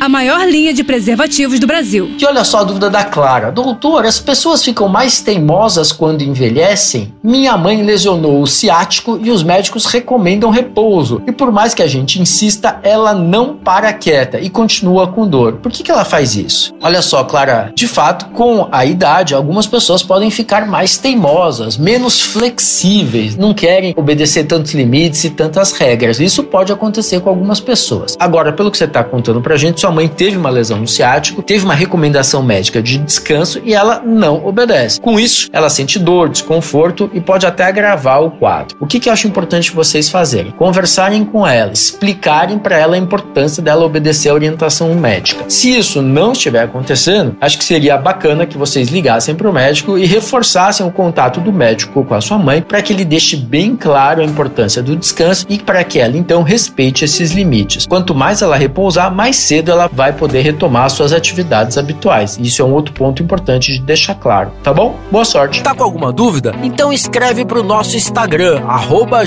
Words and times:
a 0.00 0.08
maior 0.08 0.46
linha 0.46 0.72
de 0.72 0.84
preservativos 0.84 1.58
do 1.58 1.66
Brasil. 1.66 2.10
E 2.20 2.24
olha 2.26 2.44
só 2.44 2.58
a 2.58 2.64
dúvida 2.64 2.90
da 2.90 3.04
Clara. 3.04 3.50
Doutor, 3.50 4.04
as 4.04 4.18
pessoas 4.18 4.62
ficam 4.62 4.88
mais 4.88 5.20
teimosas 5.20 5.92
quando 5.92 6.22
envelhecem? 6.22 7.14
Minha 7.22 7.56
mãe 7.56 7.82
lesionou 7.82 8.40
o 8.42 8.46
ciático 8.46 9.18
e 9.22 9.30
os 9.30 9.42
médicos 9.42 9.86
recomendam 9.86 10.50
repouso. 10.50 11.22
E 11.26 11.32
por 11.32 11.50
mais 11.50 11.74
que 11.74 11.82
a 11.82 11.86
gente 11.86 12.20
insista, 12.20 12.78
ela 12.82 13.14
não 13.14 13.56
para 13.56 13.92
quieta 13.92 14.38
e 14.38 14.50
continua 14.50 15.06
com 15.08 15.26
dor. 15.26 15.54
Por 15.54 15.72
que, 15.72 15.82
que 15.82 15.90
ela 15.90 16.04
faz 16.04 16.36
isso? 16.36 16.74
Olha 16.82 17.00
só, 17.00 17.24
Clara, 17.24 17.72
de 17.74 17.88
fato, 17.88 18.26
com 18.30 18.68
a 18.70 18.84
idade, 18.84 19.34
algumas 19.34 19.66
pessoas 19.66 20.02
podem 20.02 20.30
ficar 20.30 20.66
mais 20.66 20.98
teimosas, 20.98 21.76
menos 21.76 22.20
flexíveis, 22.20 23.36
não 23.36 23.54
querem 23.54 23.94
obedecer 23.96 24.44
tantos 24.44 24.74
limites 24.74 25.24
e 25.24 25.30
tantas 25.30 25.72
regras. 25.72 26.20
Isso 26.20 26.42
pode 26.44 26.72
acontecer 26.72 27.20
com 27.20 27.30
algumas 27.30 27.60
pessoas. 27.60 28.16
Agora, 28.18 28.52
pelo 28.52 28.70
que 28.70 28.76
você 28.76 28.84
está 28.84 29.02
contando 29.02 29.40
pra 29.40 29.56
gente, 29.56 29.80
sua 29.86 29.92
mãe 29.92 30.08
teve 30.08 30.36
uma 30.36 30.50
lesão 30.50 30.80
no 30.80 30.88
ciático, 30.88 31.42
teve 31.42 31.64
uma 31.64 31.74
recomendação 31.74 32.42
médica 32.42 32.82
de 32.82 32.98
descanso 32.98 33.60
e 33.64 33.72
ela 33.72 34.02
não 34.04 34.44
obedece. 34.44 35.00
Com 35.00 35.18
isso, 35.20 35.48
ela 35.52 35.70
sente 35.70 35.96
dor, 35.96 36.28
desconforto 36.28 37.08
e 37.14 37.20
pode 37.20 37.46
até 37.46 37.62
agravar 37.62 38.20
o 38.20 38.32
quadro. 38.32 38.76
O 38.80 38.86
que, 38.86 38.98
que 38.98 39.08
eu 39.08 39.12
acho 39.12 39.28
importante 39.28 39.70
vocês 39.70 40.08
fazerem? 40.08 40.50
Conversarem 40.50 41.24
com 41.24 41.46
ela, 41.46 41.72
explicarem 41.72 42.58
para 42.58 42.76
ela 42.76 42.96
a 42.96 42.98
importância 42.98 43.62
dela 43.62 43.84
obedecer 43.84 44.28
a 44.30 44.34
orientação 44.34 44.92
médica. 44.96 45.44
Se 45.48 45.78
isso 45.78 46.02
não 46.02 46.32
estiver 46.32 46.64
acontecendo, 46.64 47.36
acho 47.40 47.56
que 47.56 47.64
seria 47.64 47.96
bacana 47.96 48.44
que 48.44 48.58
vocês 48.58 48.88
ligassem 48.88 49.36
para 49.36 49.48
o 49.48 49.52
médico 49.52 49.96
e 49.96 50.04
reforçassem 50.04 50.84
o 50.84 50.90
contato 50.90 51.40
do 51.40 51.52
médico 51.52 52.04
com 52.04 52.14
a 52.14 52.20
sua 52.20 52.38
mãe 52.38 52.60
para 52.60 52.82
que 52.82 52.92
ele 52.92 53.04
deixe 53.04 53.36
bem 53.36 53.76
claro 53.76 54.20
a 54.20 54.24
importância 54.24 54.82
do 54.82 54.96
descanso 54.96 55.46
e 55.48 55.58
para 55.60 55.84
que 55.84 56.00
ela 56.00 56.16
então 56.16 56.42
respeite 56.42 57.04
esses 57.04 57.30
limites. 57.30 57.86
Quanto 57.86 58.16
mais 58.16 58.42
ela 58.42 58.56
repousar, 58.56 59.14
mais 59.14 59.36
cedo 59.36 59.70
ela 59.75 59.75
vai 59.92 60.14
poder 60.14 60.40
retomar 60.40 60.88
suas 60.88 61.12
atividades 61.12 61.76
habituais. 61.76 62.38
Isso 62.40 62.62
é 62.62 62.64
um 62.64 62.72
outro 62.72 62.94
ponto 62.94 63.22
importante 63.22 63.72
de 63.72 63.82
deixar 63.82 64.14
claro, 64.14 64.50
tá 64.62 64.72
bom? 64.72 64.96
Boa 65.12 65.24
sorte. 65.24 65.62
Tá 65.62 65.74
com 65.74 65.84
alguma 65.84 66.10
dúvida? 66.10 66.54
Então 66.62 66.90
escreve 66.90 67.44
pro 67.44 67.62
nosso 67.62 67.96
Instagram, 67.96 68.62
arroba 68.66 69.24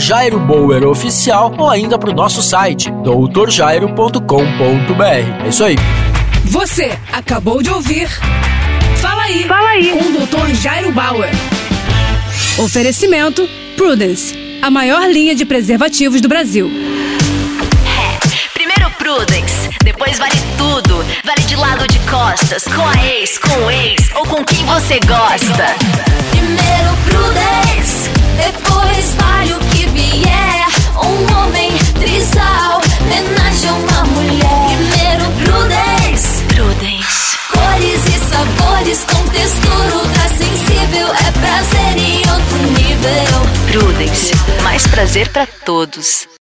Oficial, 0.90 1.54
ou 1.58 1.70
ainda 1.70 2.00
pro 2.00 2.14
nosso 2.14 2.42
site, 2.42 2.90
doutorjairo.com.br. 3.04 5.46
É 5.46 5.48
isso 5.48 5.64
aí. 5.64 5.76
Você 6.46 6.92
acabou 7.14 7.62
de 7.62 7.70
ouvir 7.70 8.10
Fala 8.96 9.24
aí, 9.24 9.44
Fala 9.44 9.70
aí. 9.70 9.92
com 9.92 10.00
o 10.00 10.26
Dr. 10.26 10.56
Jairo 10.56 10.92
Bauer. 10.92 11.30
Oferecimento 12.58 13.48
Prudence, 13.78 14.36
a 14.62 14.70
maior 14.70 15.10
linha 15.10 15.36
de 15.36 15.46
preservativos 15.46 16.20
do 16.20 16.28
Brasil. 16.28 16.70
Prudence. 19.10 19.69
Depois 19.92 20.20
vale 20.20 20.40
tudo. 20.56 21.04
Vale 21.26 21.42
de 21.48 21.56
lado 21.56 21.88
de 21.88 21.98
costas, 22.02 22.64
com 22.64 22.86
a 22.86 23.04
ex, 23.04 23.40
com 23.40 23.66
o 23.66 23.72
ex 23.72 24.12
ou 24.14 24.24
com 24.24 24.46
quem 24.46 24.64
você 24.68 25.00
gosta. 25.00 25.66
Primeiro 26.30 26.96
Prudence, 27.06 28.08
depois 28.38 29.16
vale 29.16 29.54
o 29.54 29.60
que 29.72 29.88
vier. 29.88 30.68
Um 30.96 31.36
homem 31.36 31.76
trisal, 32.00 32.80
homenagem 33.02 33.70
a 33.70 33.74
uma 33.74 34.04
mulher. 34.14 34.78
Primeiro 34.78 35.26
Prudence. 35.44 36.44
Prudence. 36.44 37.38
Cores 37.52 38.06
e 38.06 38.20
sabores 38.30 39.06
com 39.06 39.28
textura 39.30 39.96
ultra 39.96 40.30
sensível. 40.30 41.08
É 41.08 41.32
prazer 41.32 41.98
em 41.98 42.20
outro 42.30 42.58
nível. 42.78 43.72
Prudence. 43.72 44.34
Mais 44.62 44.86
prazer 44.86 45.30
para 45.30 45.48
todos. 45.66 46.30